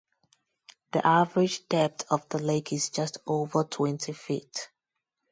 The 0.93 1.05
average 1.05 1.67
depth 1.67 2.07
of 2.11 2.27
the 2.29 2.39
lake 2.39 2.73
is 2.73 2.89
just 2.89 3.19
over 3.27 3.63
twenty 3.65 4.13
feet. 4.13 4.71